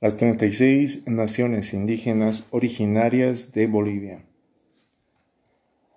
[0.00, 4.24] las 36 naciones indígenas originarias de Bolivia.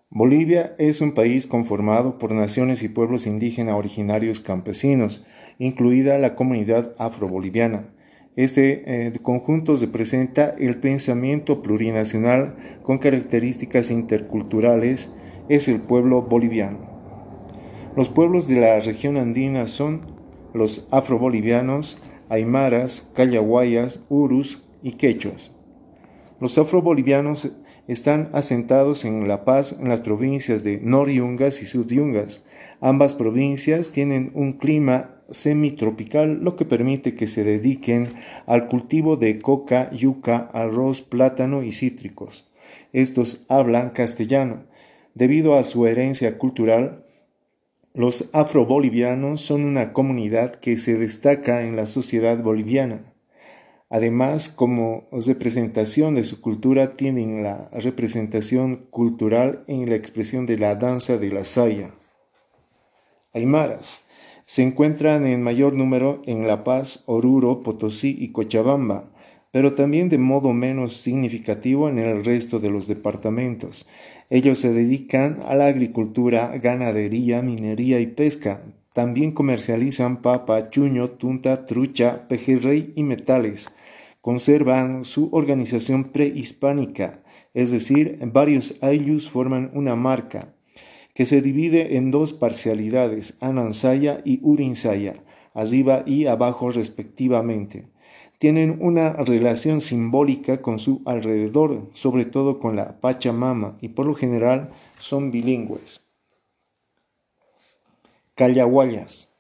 [0.09, 5.23] Bolivia es un país conformado por naciones y pueblos indígenas originarios campesinos,
[5.57, 7.93] incluida la comunidad afroboliviana.
[8.35, 15.13] Este eh, conjunto representa el pensamiento plurinacional con características interculturales,
[15.47, 16.91] es el pueblo boliviano.
[17.95, 20.11] Los pueblos de la región andina son
[20.53, 25.51] los afrobolivianos, aymaras, callahuayas, urus y quechuas.
[26.39, 27.51] Los afrobolivianos
[27.87, 32.45] están asentados en La Paz, en las provincias de Nor-Yungas y Sud-Yungas.
[32.81, 38.07] Ambas provincias tienen un clima semitropical, lo que permite que se dediquen
[38.45, 42.51] al cultivo de coca, yuca, arroz, plátano y cítricos.
[42.93, 44.63] Estos hablan castellano.
[45.15, 47.02] Debido a su herencia cultural,
[47.93, 53.13] los afrobolivianos son una comunidad que se destaca en la sociedad boliviana.
[53.87, 60.73] Además, como representación de su cultura, tienen la representación cultural en la expresión de la
[60.73, 61.93] danza de la saya.
[63.31, 64.05] Aymaras
[64.45, 69.11] se encuentran en mayor número en La Paz, Oruro, Potosí y Cochabamba,
[69.53, 73.85] pero también de modo menos significativo en el resto de los departamentos.
[74.31, 78.63] Ellos se dedican a la agricultura, ganadería, minería y pesca.
[78.93, 83.69] También comercializan papa, chuño, tunta, trucha, pejerrey y metales.
[84.21, 87.21] Conservan su organización prehispánica,
[87.53, 90.55] es decir, varios ayllus forman una marca,
[91.13, 95.13] que se divide en dos parcialidades, Anansaya y Urinsaya,
[95.53, 97.92] arriba y abajo respectivamente
[98.43, 104.15] tienen una relación simbólica con su alrededor, sobre todo con la Pachamama, y por lo
[104.15, 106.09] general son bilingües.
[108.35, 109.33] Callahuayas.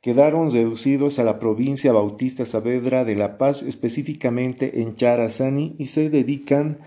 [0.00, 6.08] Quedaron reducidos a la provincia Bautista Saavedra de La Paz, específicamente en Charazani, y se
[6.08, 6.78] dedican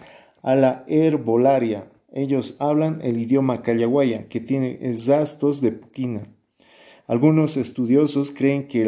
[0.41, 1.87] a la herbolaria.
[2.11, 6.27] Ellos hablan el idioma callahuaya, que tiene zastos de puquina.
[7.07, 8.85] Algunos estudiosos creen que,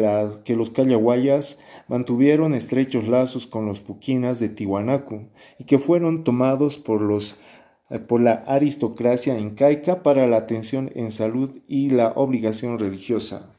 [0.56, 7.02] los callahuayas mantuvieron estrechos lazos con los puquinas de Tiwanaku y que fueron tomados por,
[7.90, 13.50] eh, por la aristocracia incaica para la atención en salud y la obligación religiosa.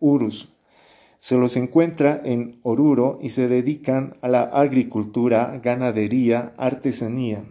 [0.00, 0.48] Urus.
[1.20, 7.44] Se los encuentra en Oruro y se dedican a la agricultura, ganadería, artesanía.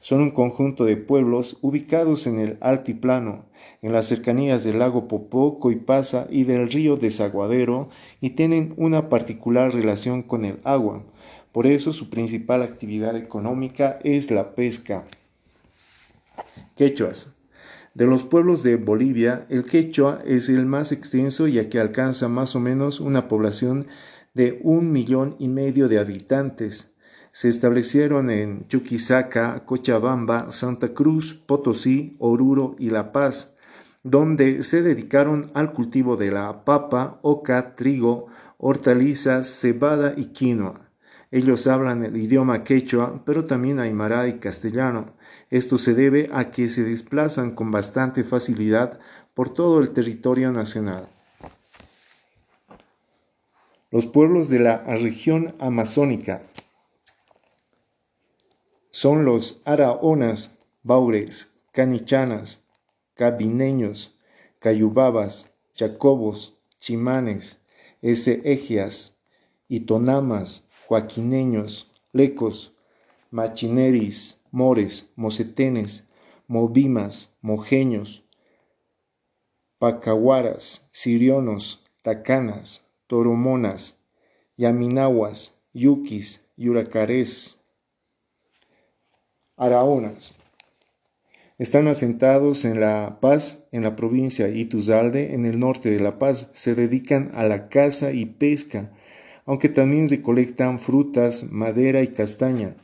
[0.00, 3.44] Son un conjunto de pueblos ubicados en el altiplano,
[3.82, 9.74] en las cercanías del lago Popó, Coipasa y del río Desaguadero, y tienen una particular
[9.74, 11.04] relación con el agua.
[11.52, 15.04] Por eso su principal actividad económica es la pesca.
[16.76, 17.34] Quechuas.
[17.92, 22.56] De los pueblos de Bolivia, el quechua es el más extenso ya que alcanza más
[22.56, 23.86] o menos una población
[24.32, 26.89] de un millón y medio de habitantes
[27.32, 33.56] se establecieron en Chuquisaca, Cochabamba, Santa Cruz, Potosí, Oruro y La Paz,
[34.02, 38.26] donde se dedicaron al cultivo de la papa, oca, trigo,
[38.58, 40.90] hortalizas, cebada y quinoa.
[41.30, 45.06] Ellos hablan el idioma quechua, pero también aymara y castellano.
[45.50, 48.98] Esto se debe a que se desplazan con bastante facilidad
[49.34, 51.08] por todo el territorio nacional.
[53.92, 56.42] Los pueblos de la región amazónica
[58.90, 62.64] son los araonas, baures, canichanas,
[63.14, 64.16] cabineños,
[64.58, 67.58] cayubabas, chacobos, chimanes,
[68.02, 69.18] eseegias,
[69.68, 72.72] itonamas, joaquineños, lecos,
[73.30, 76.08] machineris, mores, mocetenes,
[76.48, 78.24] movimas, mojeños,
[79.78, 84.00] pacahuaras, sirionos, tacanas, toromonas,
[84.56, 87.59] yaminahuas, yuquis, yuracarés,
[89.60, 90.32] Araonas.
[91.58, 96.50] Están asentados en La Paz, en la provincia Ituzalde, en el norte de La Paz.
[96.54, 98.90] Se dedican a la caza y pesca,
[99.44, 102.74] aunque también recolectan frutas, madera y castaña.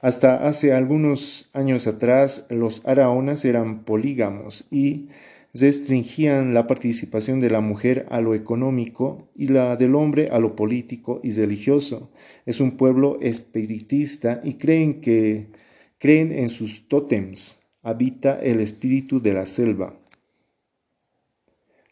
[0.00, 5.08] Hasta hace algunos años atrás, los araonas eran polígamos y
[5.54, 10.56] restringían la participación de la mujer a lo económico y la del hombre a lo
[10.56, 12.10] político y religioso.
[12.46, 15.54] Es un pueblo espiritista y creen que
[15.98, 19.98] Creen en sus tótems, habita el espíritu de la selva.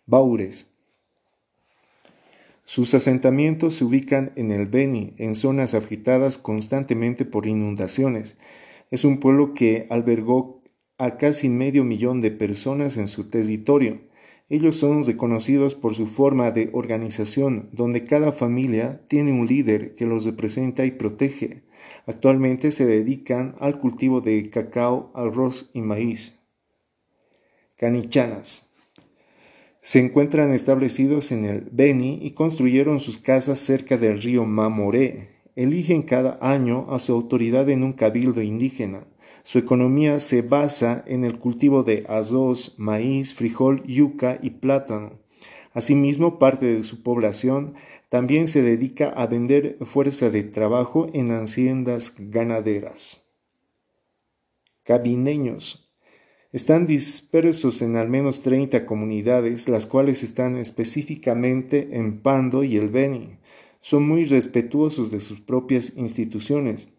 [0.05, 0.67] Baures.
[2.65, 8.37] Sus asentamientos se ubican en el Beni, en zonas agitadas constantemente por inundaciones.
[8.91, 10.63] Es un pueblo que albergó
[10.99, 14.03] a casi medio millón de personas en su territorio.
[14.51, 20.05] Ellos son reconocidos por su forma de organización, donde cada familia tiene un líder que
[20.05, 21.63] los representa y protege.
[22.07, 26.41] Actualmente se dedican al cultivo de cacao, arroz y maíz.
[27.77, 28.71] Canichanas.
[29.81, 35.29] Se encuentran establecidos en el Beni y construyeron sus casas cerca del río Mamoré.
[35.57, 39.07] Eligen cada año a su autoridad en un cabildo indígena.
[39.43, 45.24] Su economía se basa en el cultivo de arroz, maíz, frijol, yuca y plátano.
[45.75, 47.75] Asimismo, parte de su población
[48.09, 53.27] también se dedica a vender fuerza de trabajo en haciendas ganaderas.
[54.83, 55.93] Cabineños.
[56.53, 62.89] Están dispersos en al menos 30 comunidades, las cuales están específicamente en Pando y el
[62.89, 63.37] Beni.
[63.81, 66.95] Son muy respetuosos de sus propias instituciones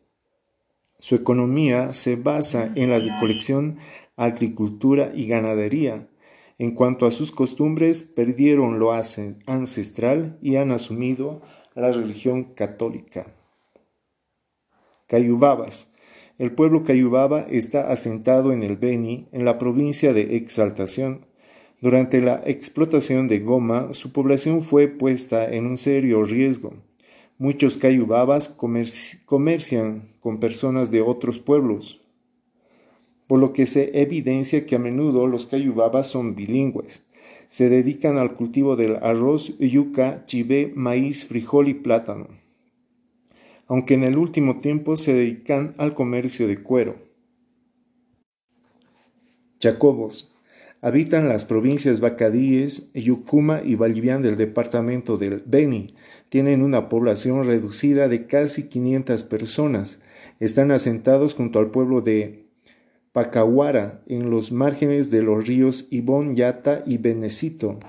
[0.99, 3.77] su economía se basa en la recolección,
[4.15, 6.07] agricultura y ganadería.
[6.57, 11.41] En cuanto a sus costumbres, perdieron lo ancestral y han asumido
[11.75, 13.27] la religión católica.
[15.07, 15.91] Cayubabas.
[16.37, 21.25] El pueblo Cayubaba está asentado en el Beni, en la provincia de Exaltación.
[21.81, 26.73] Durante la explotación de goma, su población fue puesta en un serio riesgo.
[27.37, 32.01] Muchos cayubabas comercian con personas de otros pueblos,
[33.27, 37.03] por lo que se evidencia que a menudo los cayubabas son bilingües.
[37.49, 42.27] Se dedican al cultivo del arroz, yuca, chivé, maíz, frijol y plátano,
[43.67, 46.95] aunque en el último tiempo se dedican al comercio de cuero.
[49.61, 50.35] Jacobos
[50.81, 55.95] habitan las provincias Bacadíes, Yucuma y Vallivian del departamento del Beni,
[56.29, 59.99] tienen una población reducida de casi 500 personas.
[60.39, 62.44] Están asentados junto al pueblo de
[63.15, 67.79] Pacahuara, en los márgenes de los ríos Ibón, Yata y Benecito.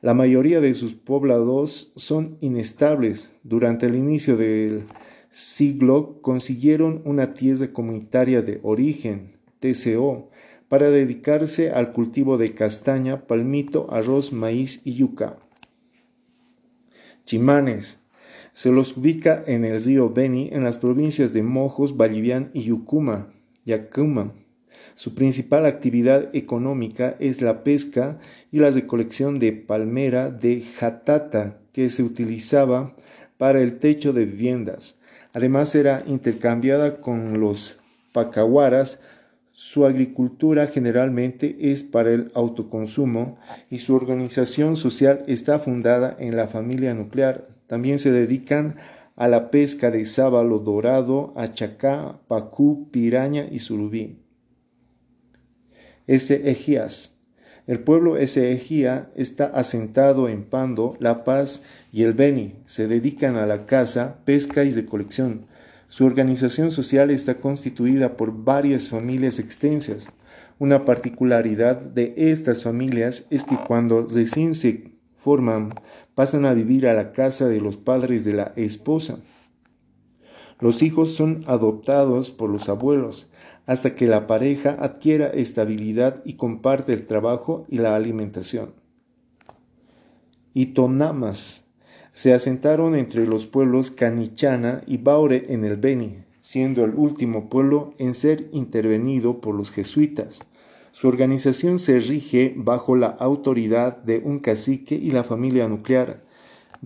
[0.00, 3.30] La mayoría de sus poblados son inestables.
[3.42, 4.84] Durante el inicio del
[5.28, 10.30] siglo consiguieron una tierra comunitaria de origen, TCO,
[10.68, 15.36] para dedicarse al cultivo de castaña, palmito, arroz, maíz y yuca.
[17.24, 17.98] Chimanes.
[18.52, 23.32] Se los ubica en el río Beni, en las provincias de Mojos, Vallivian y Yucuma,
[23.64, 24.45] Yacuma.
[24.94, 28.18] Su principal actividad económica es la pesca
[28.52, 32.94] y la recolección de palmera de jatata que se utilizaba
[33.36, 35.00] para el techo de viviendas.
[35.32, 37.78] Además era intercambiada con los
[38.12, 39.00] pacahuaras
[39.58, 43.38] su agricultura generalmente es para el autoconsumo
[43.70, 47.46] y su organización social está fundada en la familia nuclear.
[47.66, 48.76] También se dedican
[49.16, 54.25] a la pesca de sábalo dorado, achacá, pacú, piraña y surubí.
[56.06, 57.16] Ese Ejías.
[57.66, 62.54] El pueblo ese Ejía está asentado en Pando, La Paz y el Beni.
[62.64, 65.46] Se dedican a la caza, pesca y recolección.
[65.88, 70.06] Su organización social está constituida por varias familias extensas.
[70.60, 75.74] Una particularidad de estas familias es que cuando recién se forman
[76.14, 79.18] pasan a vivir a la casa de los padres de la esposa.
[80.58, 83.30] Los hijos son adoptados por los abuelos
[83.66, 88.74] hasta que la pareja adquiera estabilidad y comparte el trabajo y la alimentación.
[90.54, 91.66] Y tonamas
[92.12, 97.92] se asentaron entre los pueblos Canichana y Baure en el Beni, siendo el último pueblo
[97.98, 100.40] en ser intervenido por los jesuitas.
[100.92, 106.22] Su organización se rige bajo la autoridad de un cacique y la familia nuclear.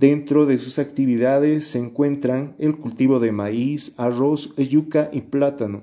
[0.01, 5.83] Dentro de sus actividades se encuentran el cultivo de maíz, arroz, yuca y plátano.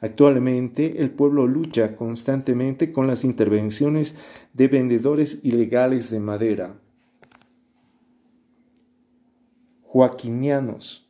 [0.00, 4.14] Actualmente el pueblo lucha constantemente con las intervenciones
[4.52, 6.76] de vendedores ilegales de madera.
[9.82, 11.08] joaquinianos.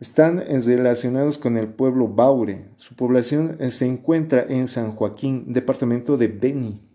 [0.00, 2.64] Están relacionados con el pueblo Baure.
[2.78, 6.85] Su población se encuentra en San Joaquín, departamento de Beni.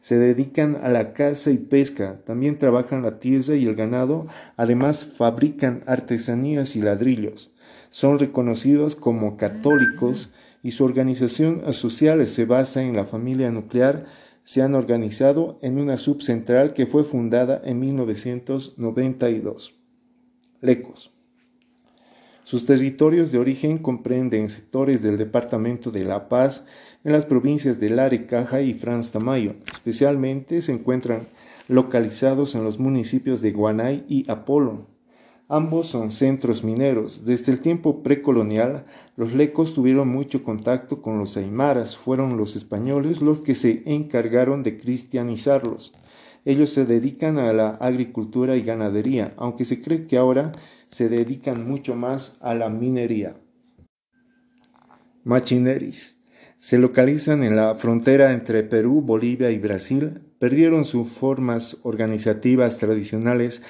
[0.00, 4.26] Se dedican a la caza y pesca, también trabajan la tierra y el ganado,
[4.56, 7.52] además fabrican artesanías y ladrillos.
[7.90, 14.06] Son reconocidos como católicos y su organización social se basa en la familia nuclear.
[14.42, 19.74] Se han organizado en una subcentral que fue fundada en 1992.
[20.60, 21.12] Lecos.
[22.44, 26.66] Sus territorios de origen comprenden sectores del departamento de La Paz
[27.04, 29.54] en las provincias de Larecaja y Franz Tamayo.
[29.70, 31.28] Especialmente se encuentran
[31.68, 34.86] localizados en los municipios de Guanay y Apolo.
[35.48, 37.24] Ambos son centros mineros.
[37.24, 38.84] Desde el tiempo precolonial,
[39.16, 41.96] los lecos tuvieron mucho contacto con los aymaras.
[41.96, 45.94] Fueron los españoles los que se encargaron de cristianizarlos.
[46.44, 50.52] Ellos se dedican a la agricultura y ganadería, aunque se cree que ahora
[50.88, 53.36] se dedican mucho más a la minería.
[55.24, 56.19] Machineris.
[56.60, 60.20] Se localizan en la frontera entre Perú, Bolivia y Brasil.
[60.38, 63.62] Perdieron sus formas organizativas tradicionales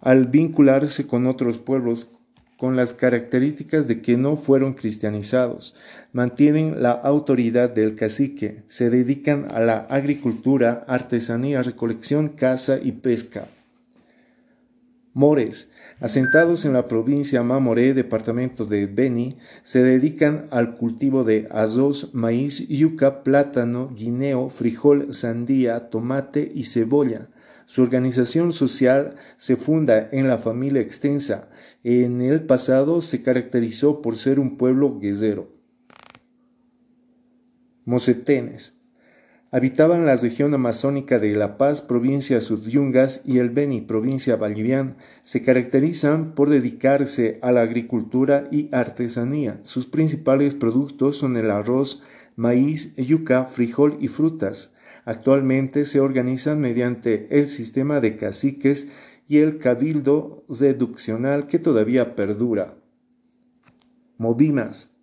[0.00, 2.12] al vincularse con otros pueblos
[2.56, 5.76] con las características de que no fueron cristianizados,
[6.12, 13.48] mantienen la autoridad del cacique, se dedican a la agricultura, artesanía, recolección, caza y pesca.
[15.14, 22.14] Mores, asentados en la provincia Mamoré, departamento de Beni, se dedican al cultivo de azos,
[22.14, 27.28] maíz, yuca, plátano, guineo, frijol, sandía, tomate y cebolla.
[27.66, 31.50] Su organización social se funda en la familia extensa,
[31.84, 35.52] en el pasado se caracterizó por ser un pueblo guerrero.
[37.84, 38.79] Mosetenes.
[39.52, 44.96] Habitaban la región amazónica de La Paz, provincia Sudyungas, y el Beni, provincia Bolivian.
[45.24, 49.60] Se caracterizan por dedicarse a la agricultura y artesanía.
[49.64, 52.04] Sus principales productos son el arroz,
[52.36, 54.76] maíz, yuca, frijol y frutas.
[55.04, 58.92] Actualmente se organizan mediante el sistema de caciques
[59.26, 62.76] y el cabildo reduccional que todavía perdura.
[64.16, 64.99] Movimas.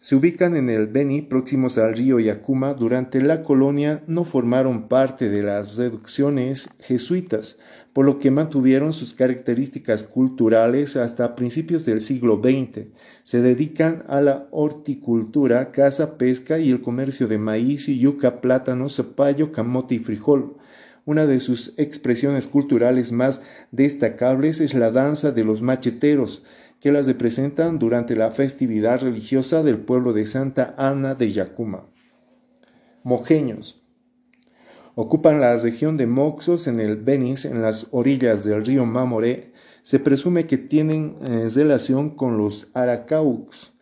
[0.00, 2.74] Se ubican en el Beni, próximos al río Yacuma.
[2.74, 7.58] Durante la colonia no formaron parte de las reducciones jesuitas,
[7.92, 12.86] por lo que mantuvieron sus características culturales hasta principios del siglo XX.
[13.24, 19.50] Se dedican a la horticultura, caza, pesca y el comercio de maíz yuca, plátano, zapallo,
[19.50, 20.58] camote y frijol.
[21.06, 26.44] Una de sus expresiones culturales más destacables es la danza de los macheteros,
[26.80, 31.86] que las representan durante la festividad religiosa del pueblo de Santa Ana de Yacuma.
[33.02, 33.82] Mojeños.
[34.94, 39.52] Ocupan la región de Moxos en el Benis, en las orillas del río Mamoré.
[39.82, 43.77] Se presume que tienen eh, relación con los Aracaux,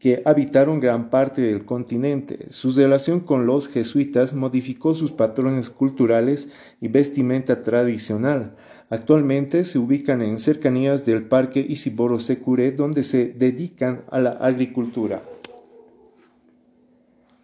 [0.00, 2.46] que habitaron gran parte del continente.
[2.48, 6.48] Su relación con los jesuitas modificó sus patrones culturales
[6.80, 8.56] y vestimenta tradicional.
[8.88, 15.22] Actualmente se ubican en cercanías del Parque Isiboro Secure, donde se dedican a la agricultura.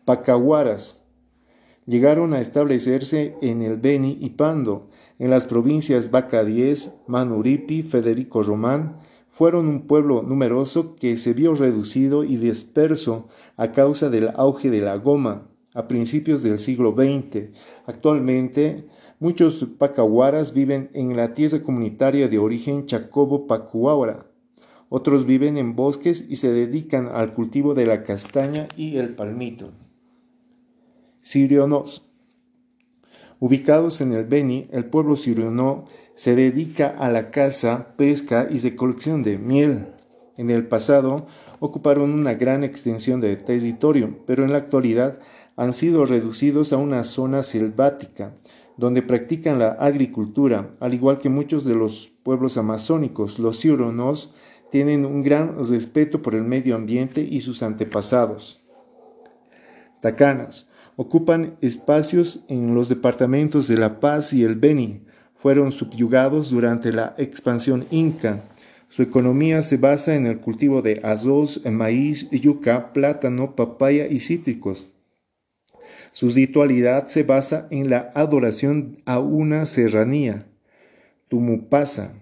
[0.07, 1.03] Pacahuaras
[1.85, 8.97] llegaron a establecerse en el Beni y Pando, en las provincias Bacadíes, Manuripi, Federico Román,
[9.37, 13.29] fueron un pueblo numeroso que se vio reducido y disperso
[13.59, 17.51] a causa del auge de la goma a principios del siglo XX.
[17.85, 18.87] Actualmente,
[19.21, 24.25] muchos pacahuaras viven en la tierra comunitaria de origen Chacobo-Pacuaura.
[24.89, 29.71] Otros viven en bosques y se dedican al cultivo de la castaña y el palmito.
[31.21, 32.11] Sirionos.
[33.39, 35.85] Ubicados en el Beni, el pueblo sirionó
[36.17, 39.87] se dedica a la caza, pesca y recolección de miel.
[40.39, 41.27] En el pasado
[41.61, 45.21] ocuparon una gran extensión de territorio, pero en la actualidad
[45.57, 48.35] han sido reducidos a una zona selvática,
[48.79, 53.39] donde practican la agricultura, al igual que muchos de los pueblos amazónicos.
[53.39, 54.35] Los ciuronos
[54.71, 58.63] tienen un gran respeto por el medio ambiente y sus antepasados.
[60.01, 65.03] Tacanas ocupan espacios en los departamentos de La Paz y el Beni,
[65.37, 68.43] fueron subyugados durante la expansión inca.
[68.89, 74.87] Su economía se basa en el cultivo de arroz, maíz, yuca, plátano, papaya y cítricos.
[76.13, 80.47] Su ritualidad se basa en la adoración a una serranía,
[81.29, 82.15] Tumupasa,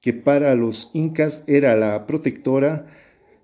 [0.00, 2.86] que para los incas era la protectora.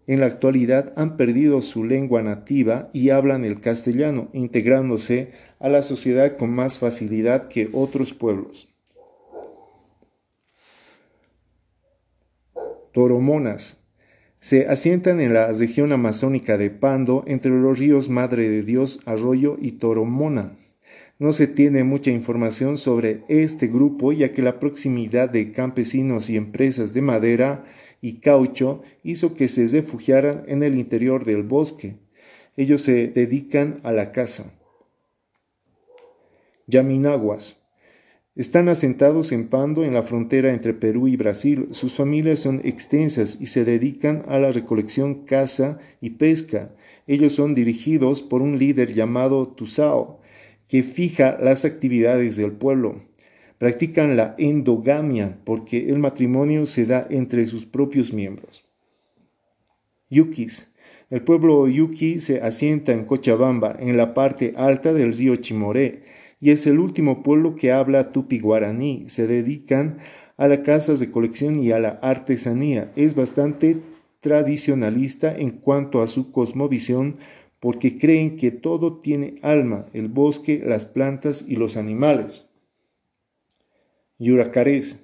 [0.08, 5.82] En la actualidad han perdido su lengua nativa y hablan el castellano, integrándose a la
[5.82, 8.75] sociedad con más facilidad que otros pueblos.
[12.96, 13.84] Toromonas.
[14.40, 19.58] Se asientan en la región amazónica de Pando, entre los ríos Madre de Dios, Arroyo
[19.60, 20.56] y Toromona.
[21.18, 26.38] No se tiene mucha información sobre este grupo, ya que la proximidad de campesinos y
[26.38, 27.66] empresas de madera
[28.00, 31.96] y caucho hizo que se refugiaran en el interior del bosque.
[32.56, 34.54] Ellos se dedican a la caza.
[36.66, 37.65] Yaminaguas.
[38.36, 41.68] Están asentados en Pando, en la frontera entre Perú y Brasil.
[41.70, 46.70] Sus familias son extensas y se dedican a la recolección, caza y pesca.
[47.06, 50.20] Ellos son dirigidos por un líder llamado Tusao,
[50.68, 53.06] que fija las actividades del pueblo.
[53.56, 58.66] Practican la endogamia porque el matrimonio se da entre sus propios miembros.
[60.10, 60.74] Yukis.
[61.08, 66.02] El pueblo Yuki se asienta en Cochabamba, en la parte alta del río Chimoré
[66.40, 69.08] y es el último pueblo que habla tupi-guaraní.
[69.08, 69.98] Se dedican
[70.36, 72.92] a las casas de colección y a la artesanía.
[72.96, 73.80] Es bastante
[74.20, 77.16] tradicionalista en cuanto a su cosmovisión
[77.60, 82.46] porque creen que todo tiene alma, el bosque, las plantas y los animales.
[84.18, 85.02] Yuracarés.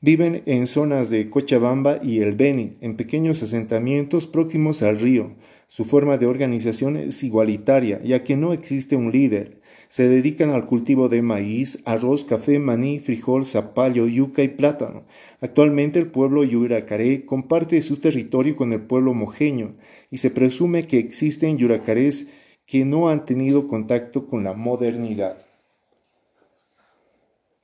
[0.00, 5.32] Viven en zonas de Cochabamba y el Beni, en pequeños asentamientos próximos al río.
[5.68, 9.60] Su forma de organización es igualitaria, ya que no existe un líder.
[9.90, 15.04] Se dedican al cultivo de maíz, arroz, café, maní, frijol, zapallo, yuca y plátano.
[15.42, 19.74] Actualmente el pueblo yuracaré comparte su territorio con el pueblo mojeño
[20.10, 22.30] y se presume que existen yuracarés
[22.64, 25.36] que no han tenido contacto con la modernidad.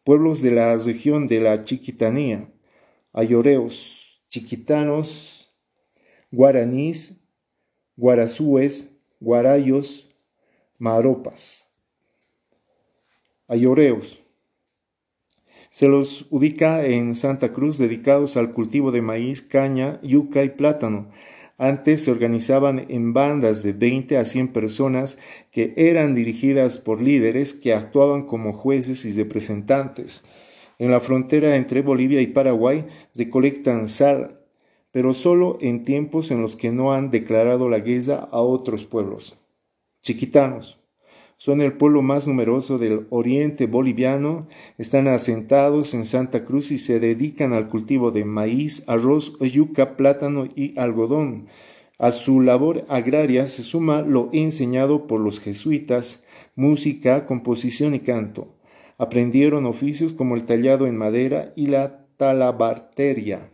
[0.05, 2.51] Pueblos de la región de la Chiquitanía,
[3.15, 5.51] ayoreos, chiquitanos,
[6.31, 7.24] guaraníes,
[7.97, 10.09] guarazúes, guarayos,
[10.79, 11.71] maropas.
[13.47, 14.19] Ayoreos.
[15.71, 21.11] Se los ubica en Santa Cruz dedicados al cultivo de maíz, caña, yuca y plátano.
[21.57, 25.19] Antes se organizaban en bandas de 20 a 100 personas
[25.53, 30.25] que eran dirigidas por líderes que actuaban como jueces y representantes.
[30.79, 34.44] En la frontera entre Bolivia y Paraguay recolectan sal,
[34.95, 39.35] pero solo en tiempos en los que no han declarado la guerra a otros pueblos.
[40.03, 40.79] Chiquitanos.
[41.37, 44.47] Son el pueblo más numeroso del oriente boliviano,
[44.79, 50.47] están asentados en Santa Cruz y se dedican al cultivo de maíz, arroz, yuca, plátano
[50.55, 51.49] y algodón.
[51.99, 56.23] A su labor agraria se suma lo enseñado por los jesuitas,
[56.55, 58.55] música, composición y canto.
[58.97, 63.51] Aprendieron oficios como el tallado en madera y la talabarteria.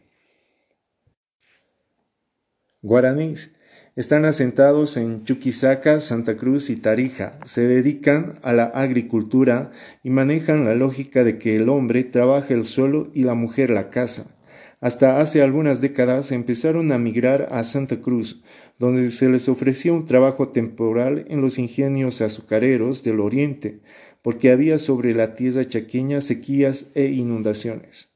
[2.82, 3.56] Guaraníes
[3.94, 7.38] están asentados en Chuquisaca, Santa Cruz y Tarija.
[7.44, 9.70] Se dedican a la agricultura
[10.02, 13.90] y manejan la lógica de que el hombre trabaja el suelo y la mujer la
[13.90, 14.34] casa.
[14.80, 18.42] Hasta hace algunas décadas empezaron a migrar a Santa Cruz,
[18.78, 23.80] donde se les ofrecía un trabajo temporal en los ingenios azucareros del oriente,
[24.22, 28.09] porque había sobre la tierra chaqueña sequías e inundaciones.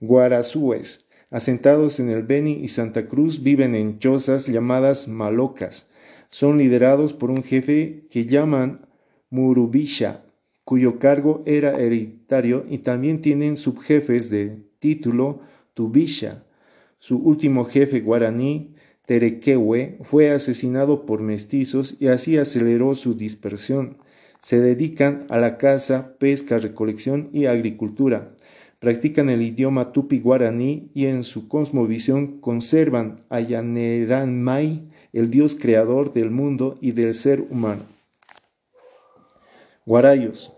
[0.00, 5.88] Guarazúes, asentados en el Beni y Santa Cruz, viven en chozas llamadas malocas.
[6.28, 8.86] Son liderados por un jefe que llaman
[9.28, 10.24] Murubisha,
[10.62, 15.40] cuyo cargo era hereditario y también tienen subjefes de título
[15.74, 16.44] Tubisha.
[17.00, 23.98] Su último jefe guaraní, Terequehue, fue asesinado por mestizos y así aceleró su dispersión.
[24.40, 28.37] Se dedican a la caza, pesca, recolección y agricultura
[28.78, 36.30] practican el idioma tupi-guaraní y en su cosmovisión conservan a Yaneranmai, el Dios creador del
[36.30, 37.82] mundo y del ser humano.
[39.84, 40.52] Guarayos.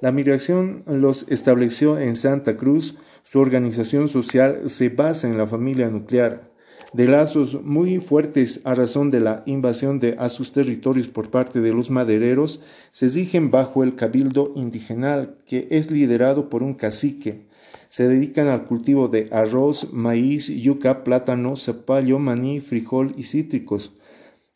[0.00, 2.98] La migración los estableció en Santa Cruz.
[3.22, 6.50] Su organización social se basa en la familia nuclear,
[6.92, 11.60] de lazos muy fuertes a razón de la invasión de a sus territorios por parte
[11.60, 12.60] de los madereros,
[12.92, 17.48] se rigen bajo el cabildo indigenal, que es liderado por un cacique,
[17.94, 23.92] se dedican al cultivo de arroz, maíz, yuca, plátano, zapallo, maní, frijol y cítricos.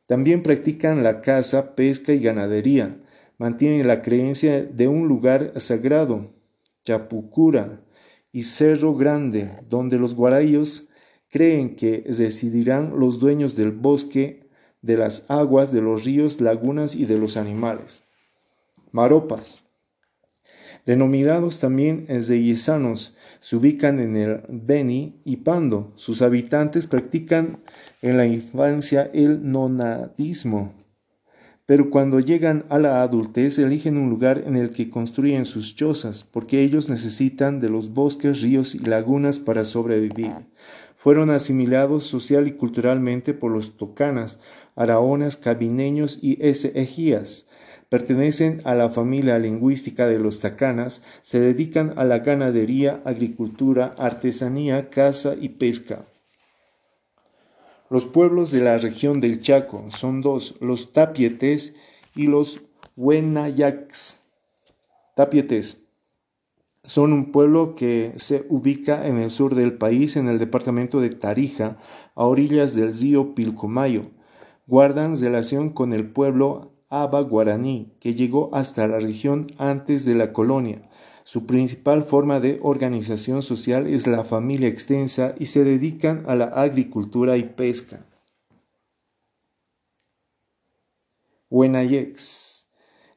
[0.06, 3.00] También practican la caza, pesca y ganadería.
[3.38, 6.34] Mantienen la creencia de un lugar sagrado,
[6.84, 7.80] Chapucura
[8.32, 10.88] y Cerro Grande, donde los guarayos
[11.30, 14.50] creen que decidirán los dueños del bosque,
[14.82, 18.08] de las aguas, de los ríos, lagunas y de los animales.
[18.90, 19.62] Maropas
[20.88, 25.92] denominados también zeyesanos, se ubican en el Beni y Pando.
[25.96, 27.60] Sus habitantes practican
[28.02, 30.72] en la infancia el nonadismo,
[31.66, 36.24] pero cuando llegan a la adultez eligen un lugar en el que construyen sus chozas,
[36.24, 40.32] porque ellos necesitan de los bosques, ríos y lagunas para sobrevivir.
[40.96, 44.40] Fueron asimilados social y culturalmente por los tocanas,
[44.76, 47.47] araonas, cabineños y esejías
[47.88, 54.90] pertenecen a la familia lingüística de los tacanas, se dedican a la ganadería, agricultura, artesanía,
[54.90, 56.04] caza y pesca.
[57.90, 61.76] Los pueblos de la región del Chaco son dos, los tapietes
[62.14, 62.60] y los
[62.96, 64.20] huenayacs.
[65.16, 65.88] Tapietes
[66.84, 71.10] son un pueblo que se ubica en el sur del país, en el departamento de
[71.10, 71.78] Tarija,
[72.14, 74.02] a orillas del río Pilcomayo.
[74.66, 80.32] Guardan relación con el pueblo Aba guaraní, que llegó hasta la región antes de la
[80.32, 80.88] colonia.
[81.24, 86.46] Su principal forma de organización social es la familia extensa y se dedican a la
[86.46, 88.06] agricultura y pesca.
[91.50, 92.68] Huenayex.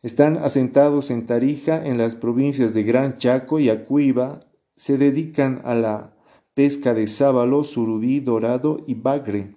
[0.01, 4.41] Están asentados en Tarija, en las provincias de Gran Chaco y Acuiba.
[4.75, 6.13] Se dedican a la
[6.53, 9.55] pesca de sábalo, surubí, dorado y bagre.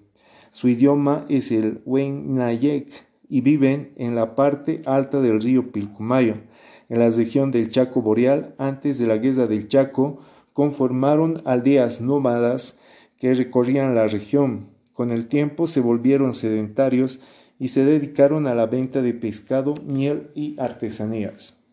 [0.53, 6.37] Su idioma es el Huenayek y viven en la parte alta del río Pilcumayo,
[6.89, 8.55] en la región del Chaco Boreal.
[8.59, 10.19] Antes de la guerra del Chaco,
[10.53, 12.79] conformaron aldeas nómadas
[13.19, 14.69] que recorrían la región.
[14.93, 17.21] Con el tiempo se volvieron sedentarios
[17.59, 21.64] y se dedicaron a la venta de pescado, miel y artesanías.